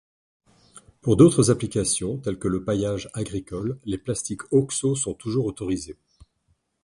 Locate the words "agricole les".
3.13-3.99